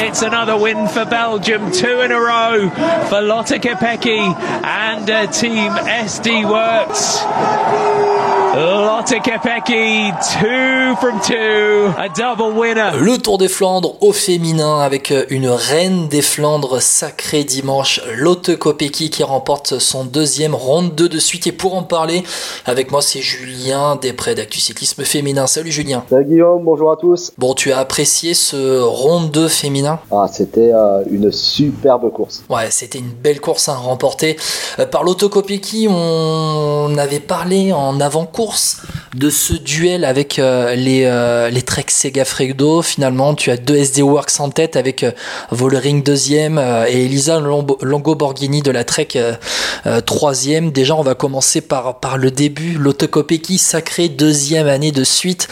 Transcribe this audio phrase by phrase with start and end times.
[0.00, 2.70] it's another win for Belgium, two in a row
[3.08, 4.18] for Lotte Kopecky
[4.64, 8.37] and uh, Team SD Works.
[8.54, 12.90] Lotte Kopecky, two from two, a double winner.
[12.98, 18.56] Le Tour des Flandres au féminin avec euh, une reine des Flandres sacrée dimanche, Lotte
[18.56, 21.46] Kopecky qui remporte son deuxième ronde 2 de suite.
[21.46, 22.22] Et pour en parler,
[22.64, 25.46] avec moi c'est Julien Després d'Actu Cyclisme Féminin.
[25.46, 26.02] Salut Julien.
[26.08, 27.32] Salut Guillaume, bonjour à tous.
[27.36, 30.00] Bon, tu as apprécié ce ronde 2 féminin?
[30.10, 32.44] Ah, c'était euh, une superbe course.
[32.48, 34.36] Ouais, c'était une belle course à remporter
[34.78, 35.86] euh, par Lotte Kopecky.
[35.90, 38.00] On avait parlé en
[38.38, 38.82] avant-course
[39.16, 42.82] de ce duel avec euh, les, euh, les Trek Segafredo.
[42.82, 45.10] Finalement, tu as deux SD Works en tête avec euh,
[45.50, 50.70] Vollering deuxième euh, et Elisa Lombo- Longo-Borghini de la Trek euh, troisième.
[50.70, 52.78] Déjà, on va commencer par, par le début.
[52.78, 55.48] Lotte Kopecky, sacrée deuxième année de suite.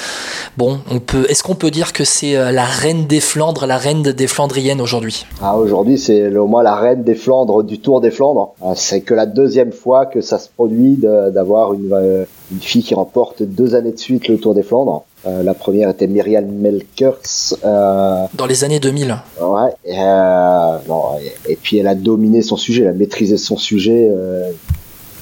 [0.56, 4.02] Bon, on peut, est-ce qu'on peut dire que c'est la reine des Flandres, la reine
[4.02, 5.26] des Flandriennes aujourd'hui?
[5.42, 8.54] Ah, aujourd'hui, c'est au moins la reine des Flandres, du Tour des Flandres.
[8.74, 13.42] C'est que la deuxième fois que ça se produit d'avoir une, une fille qui remporte
[13.42, 15.04] deux années de suite le Tour des Flandres.
[15.26, 17.54] Euh, la première était Myriam Melkers.
[17.64, 19.16] Euh, Dans les années 2000.
[19.40, 21.02] ouais, et, euh, non,
[21.48, 24.08] et, puis elle a dominé son sujet, elle a maîtrisé son sujet.
[24.10, 24.50] euh,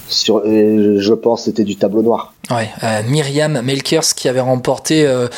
[0.07, 2.34] sur, je pense que c'était du tableau noir.
[2.51, 5.29] Ouais, euh, Myriam Melkers qui avait remporté euh,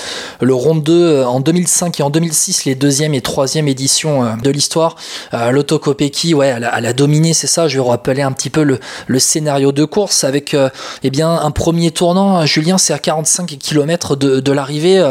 [0.40, 4.50] le Ronde 2 euh, en 2005 et en 2006 les deuxième et troisième éditions de
[4.50, 4.96] l'histoire.
[5.32, 7.68] Lotto Kopecky, ouais, elle a, dominé, c'est ça.
[7.68, 10.56] Je vais rappeler un petit peu le, le scénario de course avec
[11.02, 12.40] eh bien un premier tournant.
[12.40, 15.04] euh, Julien, c'est à 45 km de, de l'arrivée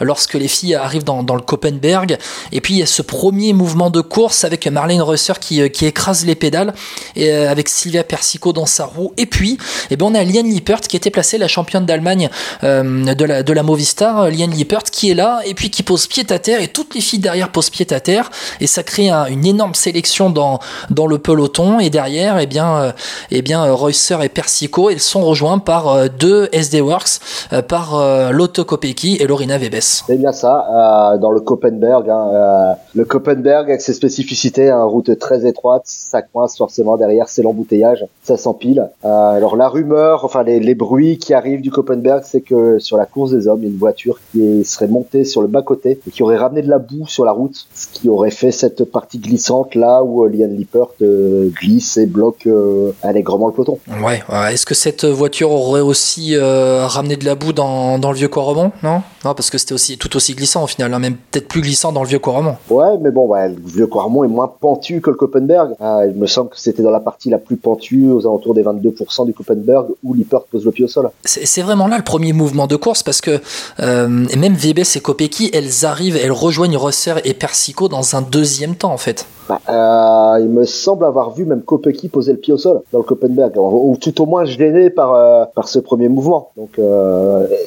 [0.00, 2.16] lorsque les filles arrivent dans, dans le Koppenberg.
[2.52, 5.84] Et puis il y a ce premier mouvement de course avec Marlene Reusser qui, qui
[5.84, 6.72] écrase les pédales
[7.16, 9.12] et avec Sylvia Persico dans sa roue.
[9.18, 9.58] Et puis,
[9.90, 12.28] eh ben, on a Liane Lippert qui était placée la championne d'Allemagne
[12.62, 16.24] euh, de, la, Movistar, euh, Liane Lippert, qui est là et puis qui pose pied
[16.30, 19.26] à terre et toutes les filles derrière posent pied à terre et ça crée un-
[19.26, 20.58] une énorme sélection dans,
[20.90, 22.92] dans le peloton et derrière, eh bien, euh,
[23.30, 27.20] eh bien, euh, Reusser et Persico, ils sont rejoints par deux SD Works,
[27.68, 29.74] par Lotto Kopecky et Lorina Vebes.
[29.80, 32.08] C'est bien ça, dans le Koppenberg.
[32.08, 37.42] hein, le Koppenberg avec ses spécificités, hein, route très étroite, ça coince forcément derrière, c'est
[37.42, 38.88] l'embouteillage, ça s'empile.
[39.02, 43.06] Alors la rumeur, enfin les, les bruits qui arrivent du Koppenberg, c'est que sur la
[43.06, 46.10] course des hommes, il y a une voiture qui serait montée sur le bas-côté et
[46.10, 49.18] qui aurait ramené de la boue sur la route, ce qui aurait fait cette partie
[49.18, 53.78] glissante là où euh, Liane Lippert euh, glisse et bloque euh, allègrement le peloton.
[54.02, 58.28] Ouais, est-ce que cette voiture aurait aussi ramené de la boue dans, dans le vieux
[58.28, 59.00] Coromon Non?
[59.24, 61.92] Non, parce que c'était aussi tout aussi glissant au final, hein, même peut-être plus glissant
[61.92, 62.56] dans le vieux Coromon.
[62.68, 65.74] Ouais, mais bon, ouais, le vieux Quarmont est moins pentu que le Koppenberg.
[65.80, 68.62] Ah, il me semble que c'était dans la partie la plus pentue, aux alentours des
[68.62, 71.10] 22% du Koppenberg, où Lippert pose le pied au sol.
[71.24, 73.40] C'est vraiment là le premier mouvement de course parce que
[73.80, 78.74] euh, même Vebes et Kopecky, elles arrivent, elles rejoignent Rosser et Persico dans un deuxième
[78.74, 79.26] temps en fait.
[79.48, 82.98] Bah, euh, il me semble avoir vu même Kopecky poser le pied au sol dans
[82.98, 86.50] le Koppenberg, ou, ou tout au moins gêné par, euh, par ce premier mouvement.
[86.56, 86.78] Donc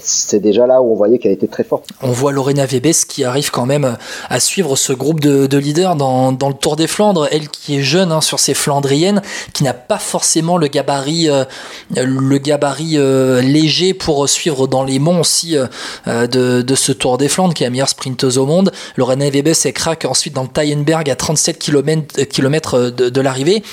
[0.01, 1.47] c'est déjà là où on voyait qu'elle était
[2.02, 3.97] On voit Lorena Vebes qui arrive quand même
[4.30, 7.28] à suivre ce groupe de, de leaders dans, le Tour des Flandres.
[7.31, 9.22] Elle qui est jeune hein, sur ses Flandriennes,
[9.53, 11.46] qui n'a pas forcément le gabarit, euh,
[11.97, 15.58] euh, léger pour suivre dans les monts aussi
[16.08, 18.72] euh, de, ce Tour des Flandres, qui est la meilleure sprinteuse au monde.
[18.96, 23.64] Lorena Vebes elle craque ensuite dans le Tayenberg à 37 km, de, l'arrivée.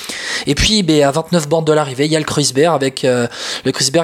[0.47, 3.27] Et puis ben, à 29 bornes de l'arrivée, il y a le Kreuzberg avec le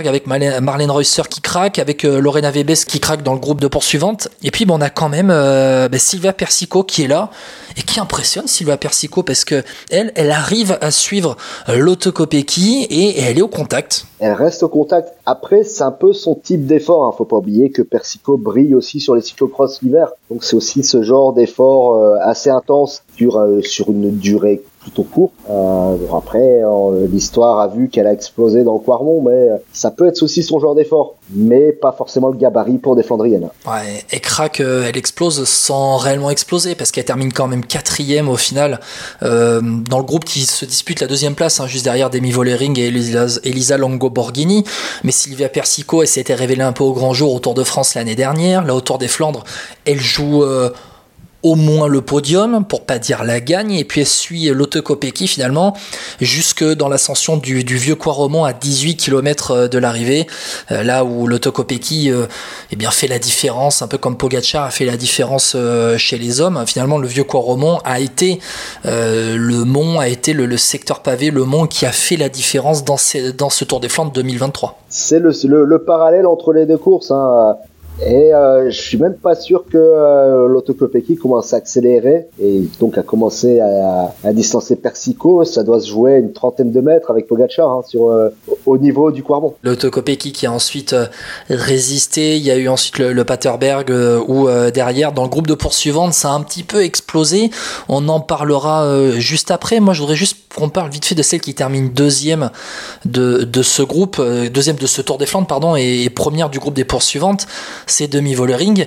[0.08, 4.28] avec Marlène, Reusser qui craque, avec Lorena Vebes qui craque dans le groupe de poursuivantes.
[4.44, 7.30] Et puis ben, on a quand même euh, ben, Sylvia Persico qui est là
[7.78, 11.38] et qui impressionne Sylvia Persico parce que elle, elle arrive à suivre
[11.70, 14.06] euh, Kopecky et, et elle est au contact.
[14.20, 15.14] Elle reste au contact.
[15.26, 17.06] Après, c'est un peu son type d'effort.
[17.06, 17.14] Hein.
[17.18, 20.12] Faut pas oublier que Persico brille aussi sur les cyclocross l'hiver.
[20.30, 25.34] Donc c'est aussi ce genre d'effort euh, assez intense sur, sur une durée plutôt courte.
[25.50, 29.92] Euh, après, euh, l'histoire a vu qu'elle a explosé dans le Quarmont, mais euh, ça
[29.92, 31.16] peut être aussi son genre d'effort.
[31.34, 33.50] Mais pas forcément le gabarit pour des Flandriennes.
[33.66, 38.28] Ouais, elle craque, euh, elle explose sans réellement exploser parce qu'elle termine quand même quatrième
[38.28, 38.80] au final
[39.24, 42.78] euh, dans le groupe qui se dispute la deuxième place, hein, juste derrière Demi Vollering
[42.80, 44.64] et Elisa, Elisa Longo Borghini.
[45.04, 47.94] Mais Sylvia Persico, elle s'était révélée un peu au grand jour au Tour de France
[47.94, 48.66] l'année dernière.
[48.66, 49.44] Là, au Tour des Flandres,
[49.86, 50.44] elle joue
[51.44, 54.06] au moins le podium, pour pas dire la gagne, et puis
[54.50, 55.76] Lotte Kopecky finalement
[56.20, 60.28] jusque dans l'ascension du, du vieux Quaromont à 18 km de l'arrivée,
[60.72, 62.26] euh, là où Kopecky euh,
[62.72, 66.18] eh bien, fait la différence, un peu comme Pogacar a fait la différence euh, chez
[66.18, 66.64] les hommes.
[66.68, 68.40] Finalement, le vieux Quaromont a été
[68.86, 72.30] euh, le mont, a été le, le, secteur pavé, le mont qui a fait la
[72.30, 74.80] différence dans, ces, dans ce Tour des Flandres 2023.
[74.90, 77.12] C'est le, le, le, parallèle entre les deux courses.
[77.12, 77.56] Hein
[78.04, 82.64] Et euh, je suis même pas sûr que euh, l'Otto Kopecky commence à accélérer et
[82.80, 85.46] donc à commencer à, à, distancer Persico.
[85.46, 88.30] Ça doit se jouer une trentaine de mètres avec Pogacar hein, sur euh,
[88.66, 89.54] au niveau du Quarmont.
[89.62, 91.06] L'Otto Kopecky qui a ensuite euh,
[91.50, 92.38] résisté.
[92.38, 93.92] Il y a eu ensuite le, le Paterberg
[94.28, 97.52] où derrière, dans le groupe de poursuivantes, ça a un petit peu explosé.
[97.88, 99.80] On en parlera juste après.
[99.80, 102.50] Moi, je voudrais juste qu'on parle vite fait de celle qui termine deuxième
[103.06, 104.22] de, de ce groupe,
[104.52, 107.48] deuxième de ce Tour des Flandres, pardon, et première du groupe des poursuivantes
[107.92, 108.86] c'est Demi Vollering,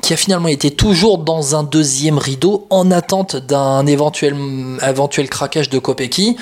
[0.00, 4.34] qui a finalement été toujours dans un deuxième rideau en attente d'un éventuel,
[4.88, 6.36] éventuel craquage de Kopecky.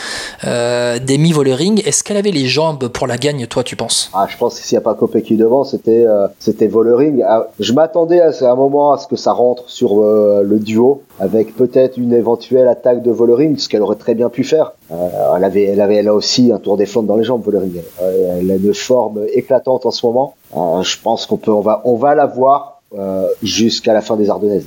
[0.45, 4.11] Euh, Demi Vollering, est-ce qu'elle avait les jambes pour la gagne, toi, tu penses?
[4.13, 7.23] Ah, Je pense que s'il n'y a pas Kopecky devant, c'était euh, c'était Vollering.
[7.27, 11.03] Ah, je m'attendais à, un moment à ce que ça rentre sur euh, le duo,
[11.19, 14.73] avec peut-être une éventuelle attaque de Vollering, ce qu'elle aurait très bien pu faire.
[14.93, 17.43] Euh, elle, avait, elle avait elle a aussi un tour des flancs dans les jambes,
[17.43, 17.81] Vollering.
[18.01, 20.35] elle a une forme éclatante en ce moment.
[20.55, 24.29] je pense qu'on peut, on va, on va la voir euh, jusqu'à la fin des
[24.29, 24.67] Ardennaises.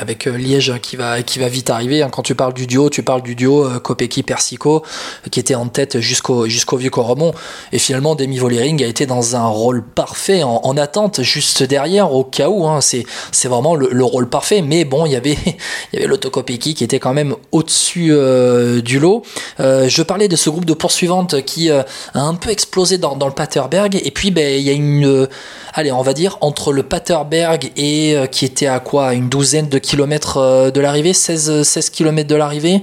[0.00, 2.02] Avec euh, Liège qui va qui va vite arriver.
[2.02, 2.08] Hein.
[2.10, 4.82] Quand tu parles du duo, tu parles du duo euh, Kopecky Persico
[5.30, 7.34] qui était en tête jusqu'au jusqu'au vieux Coromon
[7.72, 12.14] et finalement Demi Vollering a été dans un rôle parfait en, en attente juste derrière
[12.14, 12.66] au cas où.
[12.66, 12.80] Hein.
[12.80, 13.04] C'est
[13.44, 14.62] vraiment le, le, rôle parfait.
[14.62, 15.36] Mais bon, il y avait
[15.92, 19.22] y avait l'Auto qui était quand même au-dessus euh, du lot.
[19.58, 21.84] je parlais de ce groupe de poursuivantes qui a
[22.14, 25.28] un peu explosé dans, dans le Paterberg et puis ben il y a une
[25.74, 29.68] allez on va dire entre le Paterberg et euh, qui était à quoi Une douzaine
[29.68, 32.80] de kilomètres euh, de l'arrivée 16, 16 kilomètres de l'arrivée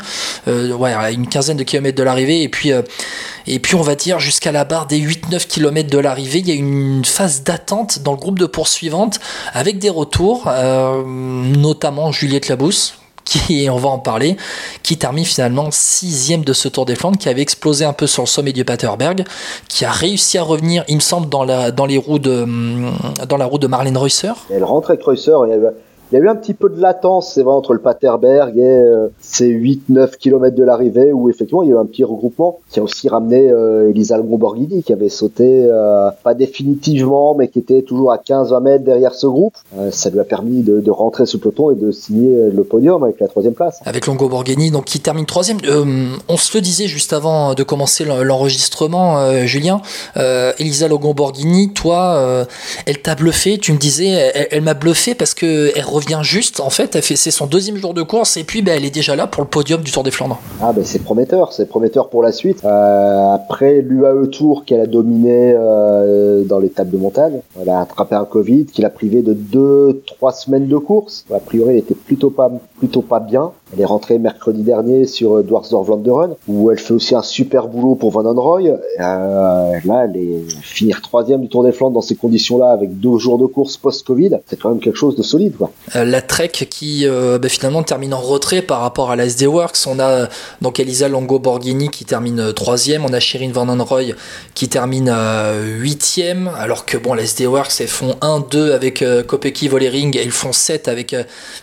[0.47, 2.43] euh, Ouais, une quinzaine de kilomètres de l'arrivée.
[2.43, 2.71] Et puis,
[3.47, 6.51] et puis, on va dire jusqu'à la barre des 8-9 kilomètres de l'arrivée, il y
[6.51, 9.19] a une phase d'attente dans le groupe de poursuivantes
[9.53, 10.49] avec des retours,
[11.05, 14.37] notamment Juliette Labousse, qui, on va en parler,
[14.83, 18.23] qui termine finalement sixième de ce Tour des Flandres, qui avait explosé un peu sur
[18.23, 19.25] le sommet du Paterberg,
[19.67, 22.45] qui a réussi à revenir, il me semble, dans la, dans les roues de,
[23.27, 24.33] dans la roue de Marlene Reusser.
[24.49, 25.33] Elle rentre avec Reusser,
[26.13, 28.61] il y a eu un petit peu de latence, c'est vrai, entre le Paterberg et
[28.61, 32.59] euh, ces 8-9 km de l'arrivée, où effectivement il y a eu un petit regroupement
[32.69, 37.57] qui a aussi ramené euh, Elisa Borghini, qui avait sauté, euh, pas définitivement, mais qui
[37.57, 39.55] était toujours à 15-20 mètres derrière ce groupe.
[39.79, 43.03] Euh, ça lui a permis de, rentrer sous le peloton et de signer le podium
[43.03, 43.79] avec la troisième place.
[43.83, 45.57] Avec Longo Borghini, donc qui termine troisième.
[46.29, 49.81] on se le disait juste avant de commencer l'enregistrement, Julien.
[50.15, 52.45] Elisa Longo Borghini, toi,
[52.85, 53.57] elle t'a bluffé.
[53.57, 56.95] Tu me disais, elle, elle m'a bluffé parce que elle revient vient juste, en fait,
[56.95, 59.27] elle fait c'est son deuxième jour de course et puis ben, elle est déjà là
[59.27, 60.39] pour le podium du Tour des Flandres.
[60.61, 62.63] Ah ben c'est prometteur, c'est prometteur pour la suite.
[62.63, 68.15] Euh, après l'UAE Tour qu'elle a dominé euh, dans l'étape de montagne, elle a attrapé
[68.15, 71.25] un Covid qui l'a privé de deux, trois semaines de course.
[71.33, 73.51] A priori, elle était plutôt pas bien.
[73.73, 77.67] Elle est rentrée mercredi dernier sur euh, Dwarsdorf Vlanderen, où elle fait aussi un super
[77.67, 78.61] boulot pour Van Androy.
[78.61, 83.17] Euh, là, elle est finir troisième du Tour des Flandres dans ces conditions-là, avec deux
[83.17, 85.55] jours de course post-Covid, c'est quand même quelque chose de solide.
[85.57, 85.71] Quoi.
[85.95, 89.87] Euh, la Trek qui bah, finalement termine en retrait par rapport à la SD Works.
[89.87, 90.27] On a
[90.61, 93.05] donc Elisa Longo Borghini qui termine troisième.
[93.05, 94.13] On a Shirin Van Androy
[94.53, 95.13] qui termine
[95.79, 96.49] huitième.
[96.59, 100.53] Alors que bon, la SD Works, elles font 1-2 avec Kopecky Vollering et ils font
[100.53, 101.15] 7 avec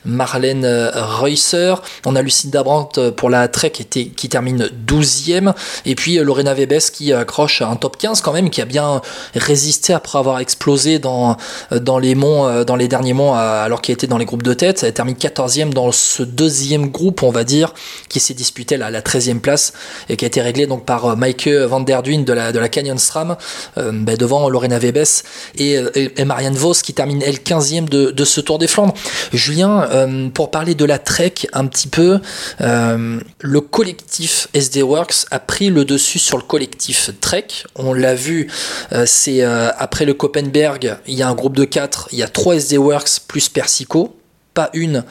[0.04, 1.74] Marlène Reusser.
[2.06, 5.52] On a Lucinda Brandt euh, pour la Trek qui, qui termine 12e.
[5.84, 9.00] Et puis euh, Lorena Vebes qui accroche un top 15 quand même, qui a bien
[9.34, 11.36] résisté après avoir explosé dans,
[11.72, 14.54] euh, dans les monts, dans les derniers monts, alors qu'elle était dans les groupes de
[14.54, 14.82] tête.
[14.82, 17.74] Elle termine 14e dans ce deuxième groupe, on va dire,
[18.08, 19.72] qui s'est disputé à la 13e place
[20.08, 22.98] et qui a été réglé donc par Mike Van Der Duyn de la, la Canyon
[22.98, 23.36] Stram,
[23.76, 25.22] ben, devant Lorena Vebes
[25.58, 25.78] et,
[26.24, 28.94] Marianne Vos qui termine elle 15e de, de ce Tour des Flandres.
[29.32, 29.88] Julien,
[30.34, 32.20] pour parler de la Trek un petit peu,
[32.60, 37.48] euh, le collectif SD Works a pris le dessus sur le collectif Trek.
[37.76, 38.48] On l'a vu,
[38.92, 42.22] euh, c'est euh, après le Copenberg, il y a un groupe de 4, il y
[42.22, 44.16] a 3 SD Works plus Persico,
[44.54, 45.04] pas une,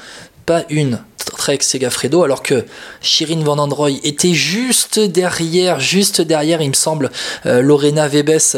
[0.46, 1.00] pas une
[1.38, 2.66] Trek Segafredo, alors que
[3.02, 7.12] Shirin Van Androy était juste derrière, juste derrière, il me semble,
[7.46, 8.56] Lorena Webes,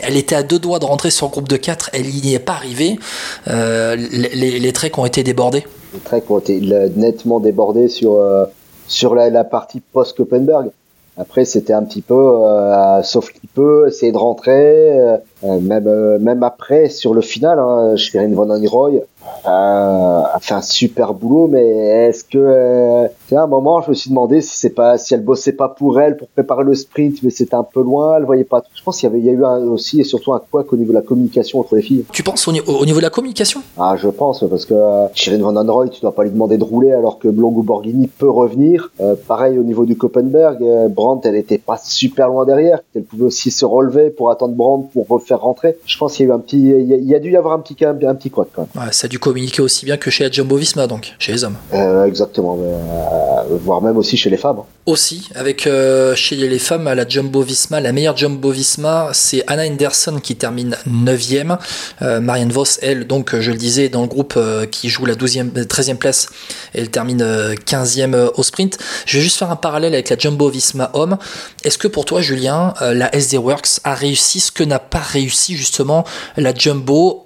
[0.00, 2.38] elle était à deux doigts de rentrer sur le groupe de 4, elle n'y est
[2.38, 2.98] pas arrivée.
[3.46, 5.64] les, les treks ont été débordés
[5.98, 6.60] treks ont été
[6.96, 8.46] nettement débordés sur euh,
[8.86, 10.70] sur la, partie post Copenberg.
[11.16, 15.16] Après, c'était un petit peu, euh, sauf qu'il peut essayer de rentrer, euh,
[15.60, 17.58] même même après sur le final.
[17.58, 19.00] Hein, Shirin Van Roy
[19.46, 23.94] euh, a fait un super boulot, mais est-ce que, euh, à un moment, je me
[23.94, 27.22] suis demandé si c'est pas, si elle bossait pas pour elle pour préparer le sprint,
[27.22, 28.62] mais c'était un peu loin, elle voyait pas.
[28.74, 30.64] Je pense qu'il y avait, il y a eu un, aussi et surtout un quoi
[30.70, 32.04] au niveau de la communication entre les filles.
[32.12, 33.60] Tu penses au, au niveau de la communication?
[33.78, 36.64] Ah, je pense parce que euh, Shirin Van Android, tu dois pas lui demander de
[36.64, 38.92] rouler alors que Blongo Borghini peut revenir.
[39.00, 43.04] Euh, pareil au niveau du Koppenberg, euh, Brandt, elle était pas super loin derrière, elle
[43.04, 45.76] pouvait aussi se relever pour attendre Brandt pour refaire rentrer.
[45.86, 47.32] Je pense qu'il y a eu un petit, il y a, il y a dû
[47.32, 48.84] y avoir un petit un, un petit quoi quand même.
[48.84, 51.44] Ouais, ça a dû communiquer aussi bien que chez la Jumbo Visma donc, chez les
[51.44, 51.56] hommes.
[51.72, 54.58] Euh, exactement, euh, voire même aussi chez les femmes.
[54.86, 59.42] Aussi, avec euh, chez les femmes à la Jumbo Visma, la meilleure Jumbo Visma, c'est
[59.46, 61.56] Anna Henderson qui termine 9ème.
[62.02, 64.38] Euh, Marianne Vos, elle, donc je le disais, dans le groupe
[64.70, 66.28] qui joue la 12e, 13e place,
[66.74, 67.24] elle termine
[67.66, 68.76] 15e au sprint.
[69.06, 71.16] Je vais juste faire un parallèle avec la Jumbo Visma homme.
[71.64, 75.56] Est-ce que pour toi, Julien, la SD Works a réussi ce que n'a pas réussi
[75.56, 76.04] justement
[76.36, 77.23] la Jumbo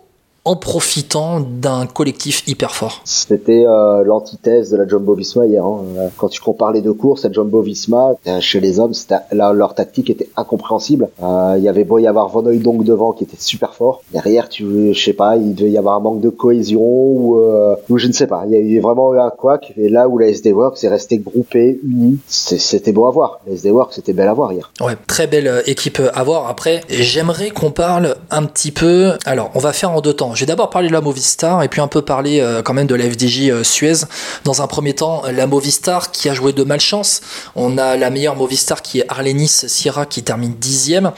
[0.49, 3.02] en profitant d'un collectif hyper fort.
[3.05, 5.62] C'était euh, l'antithèse de la Jumbo Visma hier.
[5.62, 5.83] Hein.
[6.17, 8.95] Quand tu compares les deux courses, la Jumbo Visma, chez les hommes,
[9.33, 11.11] là, leur tactique était incompréhensible.
[11.23, 14.02] Euh, il y avait beau y avoir Van donc devant qui était super fort.
[14.12, 17.76] Derrière, tu, je sais pas, il devait y avoir un manque de cohésion ou, euh,
[17.90, 18.45] ou je ne sais pas.
[18.47, 19.75] Il y a eu vraiment eu un quack.
[19.76, 23.40] Et là où la SD Works est restée groupée, unie, c'était beau à voir.
[23.47, 24.73] La SD Works, c'était belle à voir hier.
[24.81, 26.49] Ouais, très belle équipe à voir.
[26.49, 29.12] Après, j'aimerais qu'on parle un petit peu.
[29.26, 30.35] Alors, on va faire en deux temps.
[30.38, 32.87] Je vais d'abord parler de la Movistar et puis un peu parler euh, quand même
[32.87, 34.04] de la FDJ euh, Suez.
[34.45, 37.23] Dans un premier temps, la Movistar qui a joué de malchance.
[37.57, 41.11] On a la meilleure Movistar qui est Arlenis Sierra qui termine dixième.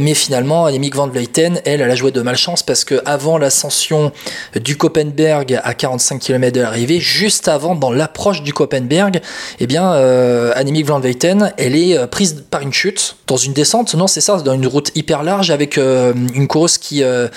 [0.00, 4.12] Mais finalement, Annemiek van Vleuten, elle, elle a joué de malchance parce que avant l'ascension
[4.54, 9.20] du Koppenberg à 45 km de l'arrivée, juste avant, dans l'approche du Koppenberg,
[9.60, 13.94] eh bien, euh, van Vleuten, elle est prise par une chute dans une descente.
[13.94, 17.28] Non, c'est ça, dans une route hyper large avec euh, une course qui euh,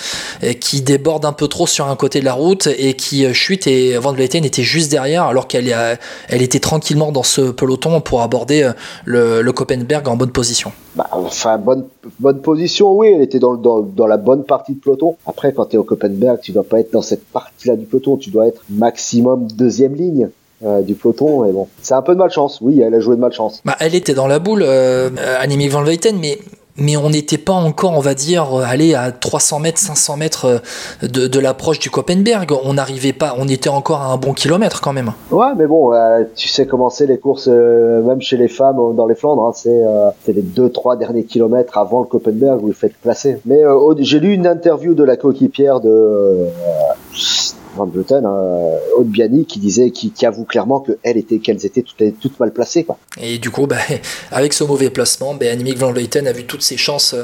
[0.60, 3.66] qui déborde un peu trop sur un côté de la route et qui euh, chute.
[3.66, 5.74] Et Van Vleuten était juste derrière, alors qu'elle
[6.28, 8.70] elle était tranquillement dans ce peloton pour aborder
[9.04, 10.72] le, le Koppenberg en bonne position.
[10.94, 11.86] Bah, enfin, bonne,
[12.18, 15.16] bonne position, oui, elle était dans, dans, dans la bonne partie de peloton.
[15.26, 18.16] Après, quand tu es au Koppenberg, tu dois pas être dans cette partie-là du peloton,
[18.16, 20.28] tu dois être maximum deuxième ligne.
[20.64, 23.20] Euh, du peloton et bon c'est un peu de malchance oui elle a joué de
[23.20, 26.40] malchance bah, elle était dans la boule euh, Annemiek van Vleuten mais
[26.78, 30.62] mais on n'était pas encore, on va dire, aller à 300 mètres, 500 mètres
[31.02, 32.52] de, de l'approche du Koppenberg.
[32.64, 35.12] On n'arrivait pas, on était encore à un bon kilomètre quand même.
[35.30, 38.94] Ouais, mais bon, euh, tu sais comment c'est les courses, euh, même chez les femmes
[38.94, 42.68] dans les Flandres, hein, c'est euh, les deux, trois derniers kilomètres avant le Koppenberg où
[42.68, 43.38] il fait placer.
[43.46, 43.60] Mais
[43.98, 46.46] j'ai lu une interview de la coéquipière de
[47.78, 50.92] Van Vleuten, hein, Aude Biani, qui disait, qui, avoue clairement que
[51.38, 52.86] qu'elles étaient toutes, mal placées.
[53.20, 53.76] Et du coup, bah,
[54.30, 57.14] avec ce mauvais placement, bah, Annemiek van Vleuten a vu toutes ses chances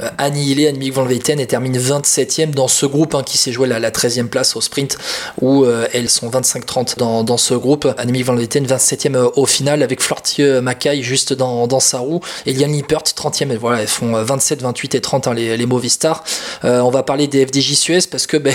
[0.00, 0.68] euh, annihilées.
[0.68, 3.90] Annemiek van Vleuten et termine 27e dans ce groupe hein, qui s'est joué la, la
[3.90, 4.98] 13e place au sprint,
[5.40, 7.88] où euh, elles sont 25-30 dans, dans, ce groupe.
[7.98, 12.52] Annemiek van Vleuten 27e au final avec Flortieu Mackay juste dans, dans sa roue et
[12.52, 13.52] Lian Lippert 30e.
[13.52, 16.24] Et voilà, elles font 27, 28 et 30 hein, les, les Movistar.
[16.64, 18.54] Euh, on va parler des FDJ Suez parce que ben,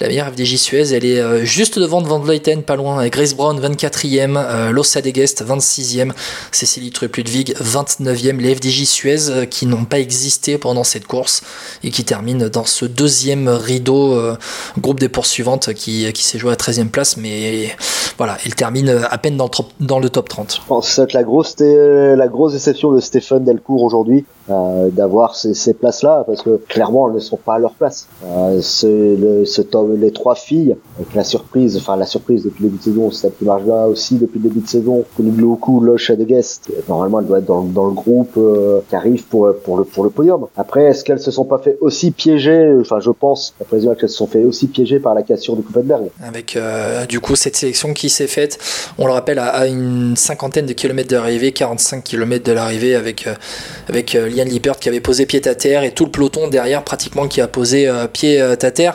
[0.00, 3.06] la meilleure FDJ Suez, elle est euh, juste devant Van Vleuten, pas loin.
[3.08, 4.36] Grace Brown, 24e.
[4.36, 6.12] Euh, Lossa Degest, 26e.
[6.52, 8.38] Cécilie Trupp-Ludwig, 29e.
[8.38, 11.42] Les FDJ Suez euh, qui n'ont pas existé pendant cette course
[11.82, 14.36] et qui terminent dans ce deuxième rideau, euh,
[14.78, 17.16] groupe des poursuivantes qui, qui s'est joué à 13e place.
[17.16, 17.76] Mais
[18.18, 20.60] voilà, il termine à peine dans le, top, dans le top 30.
[20.62, 25.54] Je pense que la grosse, la grosse déception de Stéphane Delcourt aujourd'hui, euh, d'avoir ces,
[25.54, 28.06] ces places-là, parce que clairement, elles ne sont pas à leur place.
[28.24, 32.68] Euh, le, ce top, les trois filles, avec la surprise, enfin la surprise depuis le
[32.70, 35.44] début de saison, celle qui marche bien aussi depuis le début de saison, Koulibaly,
[35.82, 39.52] Loche de Guest, normalement elle doit être dans, dans le groupe euh, qui arrive pour,
[39.64, 40.46] pour, le, pour le podium.
[40.56, 44.16] Après, est-ce qu'elles se sont pas fait aussi piéger, enfin je pense, après qu'elles se
[44.16, 46.10] sont fait aussi piéger par la cassure de Kuppenberg.
[46.22, 48.58] Avec euh, du coup cette sélection qui s'est faite,
[48.98, 52.94] on le rappelle, à, à une cinquantaine de kilomètres de l'arrivée, 45 kilomètres de l'arrivée
[52.94, 53.34] avec, euh,
[53.88, 57.28] avec Liane Lippert qui avait posé pied à terre et tout le peloton derrière pratiquement
[57.28, 58.74] qui a posé euh, pied à terre.